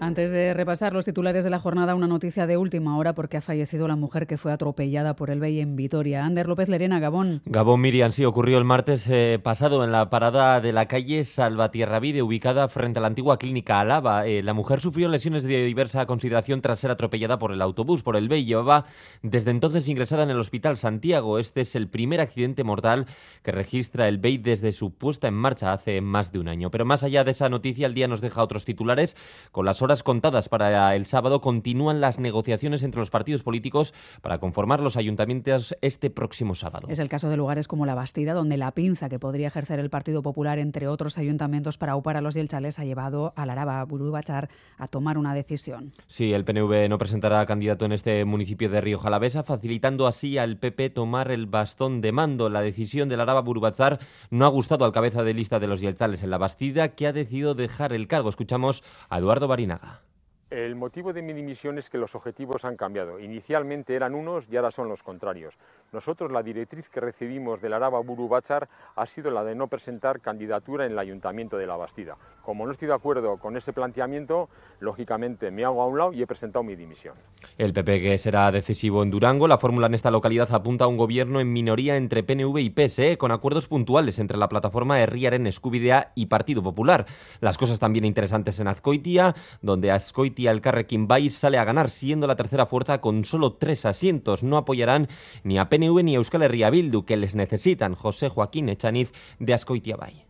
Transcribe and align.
Antes 0.00 0.30
de 0.30 0.54
repasar 0.54 0.92
los 0.92 1.04
titulares 1.04 1.42
de 1.42 1.50
la 1.50 1.58
jornada, 1.58 1.96
una 1.96 2.06
noticia 2.06 2.46
de 2.46 2.56
última 2.56 2.96
hora 2.96 3.14
porque 3.14 3.36
ha 3.36 3.40
fallecido 3.40 3.88
la 3.88 3.96
mujer 3.96 4.28
que 4.28 4.38
fue 4.38 4.52
atropellada 4.52 5.16
por 5.16 5.28
el 5.28 5.40
Bey 5.40 5.60
en 5.60 5.74
Vitoria. 5.74 6.24
Ander 6.24 6.46
López 6.46 6.68
Lerena, 6.68 7.00
Gabón. 7.00 7.42
Gabón 7.46 7.80
Miriam, 7.80 8.12
sí, 8.12 8.24
ocurrió 8.24 8.58
el 8.58 8.64
martes 8.64 9.08
eh, 9.10 9.40
pasado 9.42 9.82
en 9.82 9.90
la 9.90 10.08
parada 10.08 10.60
de 10.60 10.72
la 10.72 10.86
calle 10.86 11.24
Salvatierravide, 11.24 12.22
ubicada 12.22 12.68
frente 12.68 13.00
a 13.00 13.02
la 13.02 13.08
antigua 13.08 13.38
clínica 13.38 13.80
Alaba. 13.80 14.24
Eh, 14.28 14.44
la 14.44 14.54
mujer 14.54 14.80
sufrió 14.80 15.08
lesiones 15.08 15.42
de 15.42 15.64
diversa 15.64 16.06
consideración 16.06 16.60
tras 16.60 16.78
ser 16.78 16.92
atropellada 16.92 17.40
por 17.40 17.50
el 17.50 17.60
autobús, 17.60 18.04
por 18.04 18.14
el 18.14 18.28
Bey. 18.28 18.44
Llevaba 18.44 18.84
desde 19.22 19.50
entonces 19.50 19.88
ingresada 19.88 20.22
en 20.22 20.30
el 20.30 20.38
Hospital 20.38 20.76
Santiago. 20.76 21.40
Este 21.40 21.62
es 21.62 21.74
el 21.74 21.88
primer 21.88 22.20
accidente 22.20 22.62
mortal 22.62 23.06
que 23.42 23.50
registra 23.50 24.06
el 24.06 24.18
Bey 24.18 24.38
desde 24.38 24.70
su 24.70 24.92
puesta 24.92 25.26
en 25.26 25.34
marcha 25.34 25.72
hace 25.72 26.00
más 26.00 26.30
de 26.30 26.38
un 26.38 26.46
año. 26.46 26.70
Pero 26.70 26.84
más 26.84 27.02
allá 27.02 27.24
de 27.24 27.32
esa 27.32 27.48
noticia, 27.48 27.88
el 27.88 27.94
día 27.94 28.06
nos 28.06 28.20
deja 28.20 28.44
otros 28.44 28.64
titulares 28.64 29.16
con 29.50 29.64
las 29.64 29.82
horas 29.82 29.87
contadas 29.96 30.48
para 30.50 30.94
el 30.94 31.06
sábado, 31.06 31.40
continúan 31.40 32.00
las 32.00 32.18
negociaciones 32.18 32.82
entre 32.82 33.00
los 33.00 33.08
partidos 33.08 33.42
políticos 33.42 33.94
para 34.20 34.38
conformar 34.38 34.80
los 34.80 34.98
ayuntamientos 34.98 35.74
este 35.80 36.10
próximo 36.10 36.54
sábado. 36.54 36.88
Es 36.90 36.98
el 36.98 37.08
caso 37.08 37.30
de 37.30 37.38
lugares 37.38 37.68
como 37.68 37.86
La 37.86 37.94
Bastida, 37.94 38.34
donde 38.34 38.58
la 38.58 38.72
pinza 38.72 39.08
que 39.08 39.18
podría 39.18 39.48
ejercer 39.48 39.78
el 39.78 39.88
Partido 39.88 40.22
Popular, 40.22 40.58
entre 40.58 40.88
otros 40.88 41.16
ayuntamientos, 41.16 41.78
para 41.78 41.96
upar 41.96 42.18
a 42.18 42.20
los 42.20 42.34
yelchales, 42.34 42.78
ha 42.78 42.84
llevado 42.84 43.32
a 43.34 43.46
Laraba 43.46 43.82
Burubachar 43.84 44.50
a 44.76 44.88
tomar 44.88 45.16
una 45.16 45.32
decisión. 45.32 45.92
Sí, 46.06 46.34
el 46.34 46.44
PNV 46.44 46.88
no 46.90 46.98
presentará 46.98 47.44
candidato 47.46 47.86
en 47.86 47.92
este 47.92 48.24
municipio 48.26 48.68
de 48.68 48.82
Río 48.82 48.98
Jalavesa, 48.98 49.42
facilitando 49.42 50.06
así 50.06 50.36
al 50.36 50.58
PP 50.58 50.90
tomar 50.90 51.30
el 51.30 51.46
bastón 51.46 52.02
de 52.02 52.12
mando. 52.12 52.50
La 52.50 52.60
decisión 52.60 53.08
de 53.08 53.16
Laraba 53.16 53.40
Burubachar 53.40 54.00
no 54.30 54.44
ha 54.44 54.48
gustado 54.48 54.84
al 54.84 54.92
cabeza 54.92 55.22
de 55.22 55.32
lista 55.32 55.58
de 55.58 55.66
los 55.66 55.80
yelchales 55.80 56.22
en 56.22 56.30
La 56.30 56.38
Bastida, 56.38 56.88
que 56.88 57.06
ha 57.06 57.12
decidido 57.12 57.54
dejar 57.54 57.92
el 57.92 58.06
cargo. 58.06 58.28
Escuchamos 58.28 58.82
a 59.08 59.18
Eduardo 59.18 59.48
나가. 59.80 60.07
El 60.50 60.76
motivo 60.76 61.12
de 61.12 61.20
mi 61.20 61.34
dimisión 61.34 61.76
es 61.76 61.90
que 61.90 61.98
los 61.98 62.14
objetivos 62.14 62.64
han 62.64 62.78
cambiado. 62.78 63.20
Inicialmente 63.20 63.94
eran 63.94 64.14
unos 64.14 64.48
y 64.50 64.56
ahora 64.56 64.70
son 64.70 64.88
los 64.88 65.02
contrarios. 65.02 65.58
Nosotros 65.92 66.32
la 66.32 66.42
directriz 66.42 66.88
que 66.88 67.00
recibimos 67.00 67.60
del 67.60 67.74
Araba 67.74 68.00
Buru 68.00 68.28
Bachar 68.28 68.66
ha 68.96 69.04
sido 69.04 69.30
la 69.30 69.44
de 69.44 69.54
no 69.54 69.68
presentar 69.68 70.22
candidatura 70.22 70.86
en 70.86 70.92
el 70.92 70.98
Ayuntamiento 70.98 71.58
de 71.58 71.66
La 71.66 71.76
Bastida. 71.76 72.16
Como 72.40 72.64
no 72.64 72.72
estoy 72.72 72.88
de 72.88 72.94
acuerdo 72.94 73.36
con 73.36 73.58
ese 73.58 73.74
planteamiento, 73.74 74.48
lógicamente 74.80 75.50
me 75.50 75.66
hago 75.66 75.82
a 75.82 75.86
un 75.86 75.98
lado 75.98 76.12
y 76.14 76.22
he 76.22 76.26
presentado 76.26 76.62
mi 76.62 76.76
dimisión. 76.76 77.14
El 77.58 77.74
PP 77.74 78.00
que 78.00 78.16
será 78.16 78.50
decisivo 78.50 79.02
en 79.02 79.10
Durango, 79.10 79.48
la 79.48 79.58
fórmula 79.58 79.88
en 79.88 79.94
esta 79.94 80.10
localidad 80.10 80.50
apunta 80.54 80.86
a 80.86 80.88
un 80.88 80.96
gobierno 80.96 81.40
en 81.40 81.52
minoría 81.52 81.98
entre 81.98 82.22
PNV 82.22 82.56
y 82.60 82.70
PSE, 82.70 83.18
con 83.18 83.32
acuerdos 83.32 83.68
puntuales 83.68 84.18
entre 84.18 84.38
la 84.38 84.48
plataforma 84.48 84.98
Herriaren 84.98 85.46
Escubidea 85.46 86.12
y 86.14 86.26
Partido 86.26 86.62
Popular. 86.62 87.04
Las 87.40 87.58
cosas 87.58 87.78
también 87.78 88.06
interesantes 88.06 88.58
en 88.60 88.68
Azcoitia, 88.68 89.34
donde 89.60 89.90
Azcoitia 89.90 90.37
y 90.38 90.46
el 90.46 90.60
Carrequín 90.60 91.08
Bay 91.08 91.30
sale 91.30 91.58
a 91.58 91.64
ganar, 91.64 91.90
siendo 91.90 92.26
la 92.26 92.36
tercera 92.36 92.66
fuerza 92.66 93.00
con 93.00 93.24
solo 93.24 93.54
tres 93.54 93.84
asientos. 93.84 94.42
No 94.42 94.56
apoyarán 94.56 95.08
ni 95.42 95.58
a 95.58 95.68
PNV 95.68 96.02
ni 96.02 96.14
a 96.14 96.18
Euskal 96.18 96.42
Herria 96.42 96.70
Bildu, 96.70 97.04
que 97.04 97.16
les 97.16 97.34
necesitan. 97.34 97.94
José 97.94 98.28
Joaquín 98.28 98.68
Echaniz 98.68 99.12
de 99.38 99.54
Ascoitia 99.54 99.96
Bay. 99.96 100.24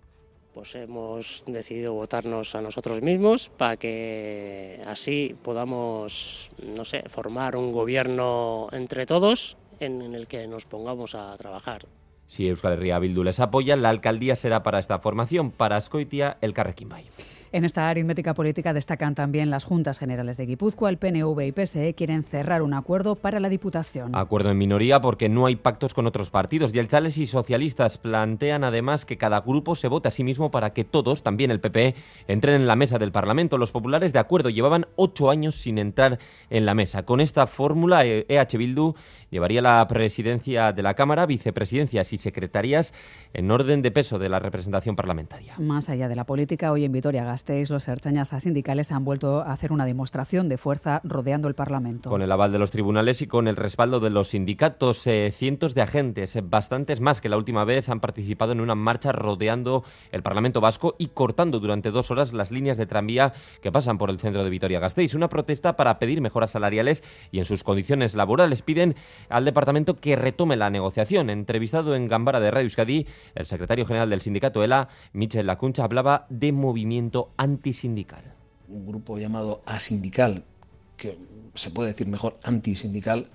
Pues 0.55 0.75
hemos 0.75 1.45
decidido 1.47 1.95
votarnos 1.95 2.55
a 2.55 2.63
nosotros 2.63 3.01
mismos 3.03 3.49
para 3.49 3.77
que 3.77 4.81
así 4.87 5.37
podamos, 5.43 6.51
no 6.75 6.85
sé, 6.85 7.05
formar 7.09 7.55
un 7.55 7.71
gobierno 7.71 8.69
entre 8.73 9.07
todos 9.07 9.57
en, 9.79 10.03
el 10.15 10.27
que 10.27 10.49
nos 10.49 10.65
pongamos 10.67 11.15
a 11.15 11.37
trabajar. 11.37 11.87
Si 12.27 12.49
Euskal 12.49 12.73
Herria 12.75 12.99
Bildu 12.99 13.23
les 13.23 13.41
apoya, 13.41 13.77
la 13.77 13.91
alcaldía 13.91 14.37
será 14.37 14.63
para 14.63 14.79
esta 14.79 14.99
formación, 14.99 15.51
para 15.51 15.77
Ascoitia, 15.77 16.39
el 16.41 16.55
Carrequín 16.55 16.89
Bay. 16.89 17.05
En 17.51 17.65
esta 17.65 17.89
aritmética 17.89 18.35
política 18.35 18.75
destacan 18.75 19.15
también 19.15 19.49
las 19.51 19.65
Juntas 19.65 19.99
Generales 19.99 20.37
de 20.37 20.45
Guipúzcoa. 20.45 20.91
El 20.91 20.99
PNV 20.99 21.47
y 21.47 21.53
PSE 21.53 21.95
quieren 21.95 22.23
cerrar 22.23 22.61
un 22.61 22.75
acuerdo 22.75 23.15
para 23.15 23.41
la 23.41 23.49
Diputación. 23.49 24.15
Acuerdo 24.15 24.51
en 24.51 24.59
minoría 24.59 25.01
porque 25.01 25.31
no 25.31 25.47
hay 25.47 25.57
pactos 25.57 25.95
con 25.95 26.07
otros 26.07 26.29
partidos. 26.29 26.75
Y 26.75 26.87
Chales 26.87 27.17
y 27.17 27.27
socialistas 27.27 27.97
plantean 27.97 28.65
además 28.65 29.05
que 29.05 29.17
cada 29.17 29.41
grupo 29.41 29.77
se 29.77 29.89
vote 29.89 30.09
a 30.09 30.11
sí 30.11 30.25
mismo 30.25 30.51
para 30.51 30.75
que 30.75 30.85
todos, 30.85 31.23
también 31.23 31.51
el 31.51 31.61
PP, 31.61 31.95
entren 32.27 32.55
en 32.57 32.67
la 32.67 32.77
mesa 32.77 32.99
del 32.99 33.13
Parlamento. 33.13 33.57
Los 33.57 33.73
populares, 33.73 34.13
de 34.13 34.19
acuerdo, 34.19 34.51
llevaban 34.51 34.87
ocho 34.97 35.31
años 35.31 35.55
sin 35.55 35.79
entrar 35.79 36.19
en 36.51 36.67
la 36.67 36.75
mesa. 36.75 37.05
Con 37.05 37.21
esta 37.21 37.47
fórmula, 37.47 38.05
EH 38.05 38.59
Bildu 38.59 38.95
llevaría 39.31 39.63
la 39.63 39.87
presidencia 39.89 40.73
de 40.73 40.83
la 40.83 40.95
Cámara, 40.95 41.27
vicepresidencias 41.27 42.13
y 42.13 42.19
secretarías 42.19 42.95
en 43.33 43.51
orden 43.51 43.83
de 43.83 43.91
peso 43.91 44.19
de 44.19 44.29
la 44.29 44.39
representación 44.39 44.97
parlamentaria. 44.97 45.55
Más 45.59 45.89
allá 45.89 46.09
de 46.09 46.17
la 46.17 46.25
política, 46.25 46.73
hoy 46.73 46.85
en 46.85 46.93
Vitoria 46.93 47.25
los 47.69 47.89
erchañas 47.89 48.35
sindicales 48.39 48.93
han 48.93 49.05
vuelto 49.05 49.41
a 49.41 49.53
hacer 49.53 49.73
una 49.73 49.85
demostración 49.85 50.49
de 50.49 50.59
fuerza 50.59 51.01
rodeando 51.05 51.49
el 51.49 51.55
Parlamento. 51.55 52.11
Con 52.11 52.23
el 52.23 52.33
aval 52.33 52.53
de 52.53 52.59
los 52.59 52.71
tribunales 52.71 53.23
y 53.23 53.27
con 53.27 53.49
el 53.49 53.57
respaldo 53.57 54.01
de 54.01 54.11
los 54.11 54.29
sindicatos, 54.29 55.07
eh, 55.07 55.33
cientos 55.35 55.75
de 55.75 55.83
agentes, 55.83 56.37
eh, 56.37 56.43
bastantes 56.43 57.01
más 57.01 57.21
que 57.21 57.29
la 57.29 57.37
última 57.37 57.65
vez, 57.65 57.89
han 57.89 58.01
participado 58.01 58.53
en 58.53 58.61
una 58.61 58.75
marcha 58.75 59.13
rodeando 59.13 59.85
el 60.13 60.23
Parlamento 60.23 60.61
vasco 60.61 60.95
y 60.99 61.09
cortando 61.09 61.61
durante 61.61 61.91
dos 61.91 62.11
horas 62.11 62.33
las 62.33 62.51
líneas 62.51 62.77
de 62.77 62.87
tranvía 62.87 63.33
que 63.63 63.73
pasan 63.73 63.99
por 63.99 64.11
el 64.11 64.19
centro 64.19 64.45
de 64.45 64.51
Vitoria-Gasteiz. 64.51 65.15
Una 65.15 65.29
protesta 65.29 65.77
para 65.77 65.99
pedir 65.99 66.21
mejoras 66.21 66.51
salariales 66.51 67.03
y 67.31 67.39
en 67.39 67.45
sus 67.45 67.65
condiciones 67.65 68.15
laborales. 68.15 68.63
Piden 68.63 68.95
al 69.29 69.45
departamento 69.45 69.97
que 69.97 70.17
retome 70.17 70.57
la 70.57 70.71
negociación. 70.71 71.31
Entrevistado 71.31 71.95
en 71.95 72.09
Gambara 72.09 72.41
de 72.41 72.51
Radio 72.51 72.67
Euskadi, 72.67 73.07
el 73.35 73.47
secretario 73.47 73.87
general 73.87 74.11
del 74.11 74.21
sindicato 74.21 74.63
ELA, 74.63 74.89
Michel 75.13 75.47
Lacuncha, 75.47 75.85
hablaba 75.85 76.27
de 76.29 76.53
movimiento 76.53 77.28
antisindical. 77.37 78.23
Un 78.69 78.87
grupo 78.87 79.19
llamado 79.19 79.63
asindical, 79.67 80.45
que 80.97 81.19
se 81.55 81.71
puede 81.71 81.91
decir 81.91 82.07
mejor 82.09 82.35
antisindical, 82.43 83.31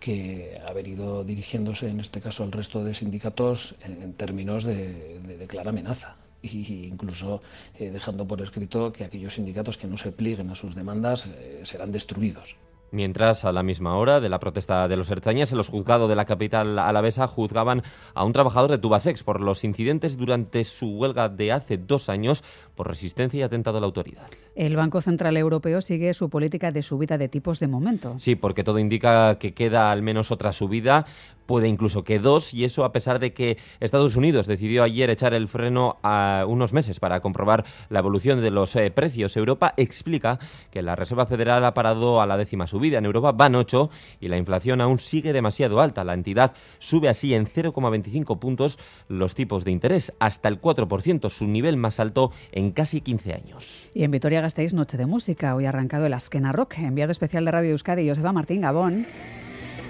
que 0.00 0.60
ha 0.66 0.72
venido 0.72 1.24
dirigiéndose 1.24 1.88
en 1.88 2.00
este 2.00 2.20
caso 2.20 2.44
al 2.44 2.52
resto 2.52 2.84
de 2.84 2.94
sindicatos 2.94 3.76
en, 3.82 4.12
términos 4.14 4.64
de, 4.64 5.46
clara 5.48 5.70
amenaza 5.70 6.16
e 6.42 6.48
incluso 6.86 7.42
eh, 7.78 7.90
dejando 7.90 8.28
por 8.28 8.40
escrito 8.40 8.92
que 8.92 9.04
aquellos 9.04 9.34
sindicatos 9.34 9.78
que 9.78 9.88
no 9.88 9.96
se 9.96 10.12
plieguen 10.12 10.50
a 10.50 10.54
sus 10.54 10.74
demandas 10.74 11.26
eh, 11.26 11.60
serán 11.64 11.90
destruidos. 11.92 12.56
Mientras, 12.92 13.44
a 13.44 13.52
la 13.52 13.62
misma 13.62 13.96
hora 13.96 14.20
de 14.20 14.28
la 14.28 14.38
protesta 14.38 14.88
de 14.88 14.96
los 14.96 15.10
erchañas, 15.10 15.50
en 15.52 15.58
los 15.58 15.68
juzgados 15.68 16.08
de 16.08 16.16
la 16.16 16.24
capital 16.24 16.78
alavesa 16.78 17.26
juzgaban 17.26 17.82
a 18.14 18.24
un 18.24 18.32
trabajador 18.32 18.70
de 18.70 18.78
Tubacex 18.78 19.22
por 19.22 19.40
los 19.40 19.64
incidentes 19.64 20.16
durante 20.16 20.64
su 20.64 20.96
huelga 20.96 21.28
de 21.28 21.52
hace 21.52 21.78
dos 21.78 22.08
años 22.08 22.44
por 22.74 22.88
resistencia 22.88 23.40
y 23.40 23.42
atentado 23.42 23.78
a 23.78 23.80
la 23.80 23.86
autoridad. 23.86 24.26
El 24.54 24.76
Banco 24.76 25.00
Central 25.00 25.36
Europeo 25.36 25.82
sigue 25.82 26.14
su 26.14 26.30
política 26.30 26.70
de 26.70 26.82
subida 26.82 27.18
de 27.18 27.28
tipos 27.28 27.60
de 27.60 27.68
momento. 27.68 28.14
Sí, 28.18 28.36
porque 28.36 28.64
todo 28.64 28.78
indica 28.78 29.38
que 29.38 29.52
queda 29.52 29.90
al 29.90 30.02
menos 30.02 30.30
otra 30.30 30.52
subida, 30.52 31.06
puede 31.46 31.68
incluso 31.68 32.04
que 32.04 32.18
dos, 32.18 32.54
y 32.54 32.64
eso 32.64 32.84
a 32.84 32.92
pesar 32.92 33.18
de 33.18 33.32
que 33.32 33.58
Estados 33.80 34.16
Unidos 34.16 34.46
decidió 34.46 34.82
ayer 34.82 35.10
echar 35.10 35.34
el 35.34 35.48
freno 35.48 35.98
a 36.02 36.44
unos 36.46 36.72
meses 36.72 37.00
para 37.00 37.20
comprobar 37.20 37.64
la 37.88 38.00
evolución 38.00 38.40
de 38.40 38.50
los 38.50 38.74
eh, 38.76 38.90
precios. 38.90 39.36
Europa 39.36 39.74
explica 39.76 40.38
que 40.70 40.82
la 40.82 40.96
Reserva 40.96 41.26
Federal 41.26 41.64
ha 41.64 41.74
parado 41.74 42.20
a 42.20 42.26
la 42.26 42.36
décima 42.36 42.66
subida. 42.66 42.75
En 42.76 43.04
Europa 43.04 43.32
van 43.32 43.54
ocho 43.54 43.90
y 44.20 44.28
la 44.28 44.36
inflación 44.36 44.80
aún 44.80 44.98
sigue 44.98 45.32
demasiado 45.32 45.80
alta. 45.80 46.04
La 46.04 46.14
entidad 46.14 46.52
sube 46.78 47.08
así 47.08 47.34
en 47.34 47.46
0,25 47.46 48.38
puntos 48.38 48.78
los 49.08 49.34
tipos 49.34 49.64
de 49.64 49.72
interés, 49.72 50.12
hasta 50.18 50.48
el 50.48 50.60
4%, 50.60 51.30
su 51.30 51.46
nivel 51.46 51.76
más 51.76 52.00
alto 52.00 52.32
en 52.52 52.72
casi 52.72 53.00
15 53.00 53.32
años. 53.32 53.90
Y 53.94 54.04
en 54.04 54.10
Vitoria 54.10 54.42
gastéis 54.42 54.74
Noche 54.74 54.98
de 54.98 55.06
Música. 55.06 55.54
Hoy 55.54 55.64
ha 55.64 55.70
arrancado 55.70 56.06
el 56.06 56.12
Askena 56.12 56.52
Rock, 56.52 56.78
enviado 56.78 57.12
especial 57.12 57.44
de 57.46 57.50
Radio 57.50 57.70
Euskadi, 57.70 58.08
Joseba 58.08 58.32
Martín 58.32 58.60
Gabón. 58.60 59.06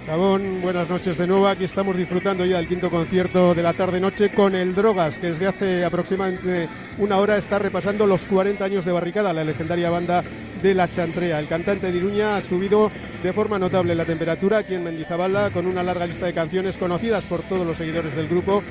Gabón, 0.06 0.62
buenas 0.62 0.89
noches 0.89 1.19
de 1.19 1.27
nuevo. 1.27 1.49
Aquí 1.49 1.65
estamos 1.65 1.97
disfrutando 1.97 2.44
ya 2.44 2.59
del 2.59 2.69
quinto 2.69 2.89
concierto 2.91 3.55
de 3.55 3.62
la 3.65 3.73
tarde-noche 3.73 4.31
con 4.31 4.55
el 4.55 4.73
Drogas, 4.73 5.17
que 5.17 5.32
desde 5.32 5.49
hace 5.49 5.85
aproximadamente 5.85 6.69
una 6.99 7.19
hora 7.19 7.37
está 7.37 7.59
repasando 7.59 8.06
los 8.06 8.21
40 8.23 8.65
años 8.65 8.85
de 8.85 8.93
barricada, 8.93 9.32
la 9.32 9.43
legendaria 9.43 9.91
banda 9.91 10.23
de 10.62 10.75
La 10.75 10.88
Chantrea. 10.88 11.38
El 11.38 11.49
cantante 11.49 11.91
de 11.91 11.99
Iruña 11.99 12.37
ha 12.37 12.41
subido 12.41 12.91
de 13.23 13.32
forma 13.32 13.58
notable 13.58 13.94
la 13.94 14.05
temperatura 14.05 14.58
aquí 14.58 14.75
en 14.75 14.85
Mendizabala 14.85 15.50
con 15.50 15.67
una 15.67 15.82
larga 15.82 16.06
lista 16.06 16.26
de 16.26 16.35
canciones 16.35 16.76
conocidas 16.76 17.25
por 17.25 17.43
todos 17.43 17.67
los 17.67 17.76
seguidores 17.76 18.14
del 18.14 18.29
grupo 18.29 18.62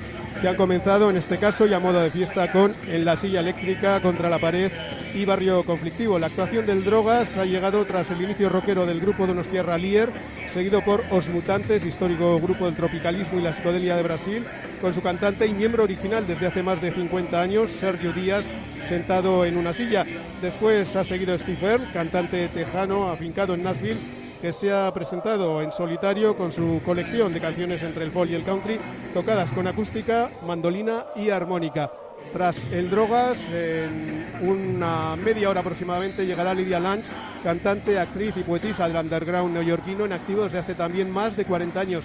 que 0.42 0.48
han 0.48 0.56
comenzado 0.56 1.10
en 1.10 1.18
este 1.18 1.38
caso 1.38 1.66
ya 1.66 1.80
modo 1.80 2.02
de 2.02 2.10
fiesta 2.10 2.52
con 2.52 2.76
En 2.88 3.06
la 3.06 3.16
silla 3.16 3.40
eléctrica 3.40 4.02
contra 4.02 4.30
la 4.30 4.40
pared 4.40 4.72
y 5.14 5.24
Barrio 5.24 5.64
Conflictivo. 5.64 6.20
La 6.20 6.28
actuación 6.28 6.66
del 6.66 6.84
Drogas 6.84 7.38
ha 7.38 7.46
llegado 7.46 7.86
tras 7.86 8.12
el 8.12 8.22
inicio 8.22 8.50
rockero 8.50 8.86
del 8.86 9.00
grupo 9.00 9.26
Donostierra 9.26 9.78
Lier, 9.78 10.10
seguido 10.54 10.84
por 10.84 11.04
Os 11.10 11.30
Mutantes, 11.30 11.86
histórico 11.86 12.38
grupo 12.40 12.66
del 12.66 12.76
tropicalismo 12.76 13.40
y 13.40 13.44
la 13.44 13.54
psicodelia 13.54 13.96
de 13.96 14.04
Brasil, 14.04 14.44
con 14.82 14.94
su 14.94 15.02
cantante 15.02 15.48
y 15.48 15.54
miembro 15.54 15.84
original 15.84 16.28
desde 16.28 16.48
hace 16.48 16.64
más 16.64 16.82
de 16.82 16.92
50 16.92 17.42
años, 17.42 17.72
Sergio 17.80 18.12
Díaz, 18.12 18.44
sentado 18.86 19.46
en 19.46 19.58
una 19.58 19.74
silla. 19.74 20.06
Después 20.42 20.96
ha 20.96 21.04
seguido 21.04 21.38
Stephen, 21.38 21.86
cantante 21.94 22.48
tejano 22.50 23.10
afincado 23.10 23.54
en 23.54 23.64
Nashville 23.64 24.00
que 24.42 24.54
se 24.54 24.72
ha 24.72 24.94
presentado 24.94 25.62
en 25.62 25.72
solitario 25.72 26.38
con 26.38 26.52
su 26.52 26.82
colección 26.86 27.34
de 27.34 27.40
canciones 27.40 27.82
entre 27.82 28.04
el 28.04 28.12
folk 28.12 28.30
y 28.30 28.36
el 28.36 28.44
country, 28.44 28.78
tocadas 29.14 29.52
con 29.52 29.66
acústica, 29.66 30.30
mandolina 30.46 31.06
y 31.16 31.30
armónica. 31.30 31.90
Tras 32.32 32.58
el 32.72 32.90
Drogas, 32.90 33.40
en 33.52 34.26
una 34.42 35.16
media 35.16 35.50
hora 35.50 35.62
aproximadamente 35.62 36.26
llegará 36.26 36.54
Lydia 36.54 36.80
Lange, 36.80 37.12
cantante, 37.44 37.98
actriz 37.98 38.36
y 38.38 38.44
poetisa 38.44 38.88
del 38.88 38.98
underground 38.98 39.54
neoyorquino 39.54 40.06
en 40.06 40.14
activo 40.14 40.44
desde 40.44 40.60
hace 40.60 40.76
también 40.76 41.10
más 41.10 41.36
de 41.38 41.46
40 41.46 41.80
años. 41.80 42.04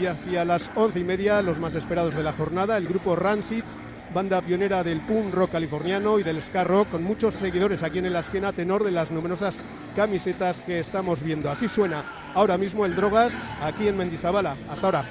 Y 0.00 0.06
hacia 0.06 0.44
las 0.44 0.70
once 0.74 1.00
y 1.00 1.04
media, 1.04 1.42
los 1.42 1.58
más 1.58 1.74
esperados 1.74 2.14
de 2.14 2.22
la 2.22 2.32
jornada, 2.32 2.78
el 2.78 2.86
grupo 2.86 3.16
Rancid, 3.16 3.64
banda 4.12 4.40
pionera 4.40 4.82
del 4.82 5.00
punk 5.00 5.34
rock 5.34 5.52
californiano 5.52 6.18
y 6.18 6.22
del 6.22 6.42
ska 6.42 6.64
rock, 6.64 6.90
con 6.90 7.04
muchos 7.04 7.34
seguidores 7.34 7.82
aquí 7.82 7.98
en 7.98 8.12
la 8.12 8.20
esquina, 8.20 8.52
tenor 8.52 8.84
de 8.84 8.90
las 8.90 9.10
numerosas 9.10 9.54
camisetas 9.96 10.60
que 10.60 10.80
estamos 10.80 11.22
viendo. 11.22 11.50
Así 11.50 11.68
suena 11.68 12.02
ahora 12.34 12.58
mismo 12.58 12.84
el 12.84 12.94
Drogas 12.94 13.32
aquí 13.62 13.88
en 13.88 13.96
Mendizabala. 13.96 14.56
Hasta 14.70 14.86
ahora. 14.86 15.04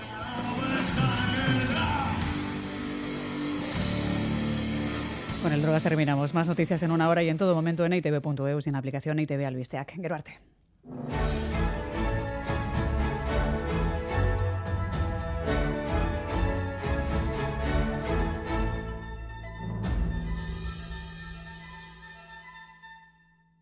Con 5.42 5.54
el 5.54 5.62
Drogas 5.62 5.83
terminamos. 5.83 6.33
Más 6.33 6.47
noticias 6.47 6.83
en 6.83 6.92
una 6.92 7.09
hora 7.09 7.24
y 7.24 7.30
en 7.30 7.38
todo 7.38 7.56
momento 7.56 7.86
en 7.86 7.94
itv.eu 7.94 8.62
sin 8.62 8.75
aplicación 8.75 9.19
ITV 9.19 9.45
Albisteac. 9.45 9.94
Geruarte. 9.95 10.39